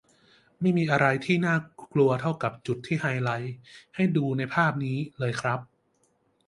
[0.61, 1.05] ไม่มีอะไร
[1.45, 1.55] น่า
[1.93, 3.55] กลัวเท่ากับจุดที่ไฮไลท์
[3.95, 5.59] ให้ดูในภาพนี้เลยครับ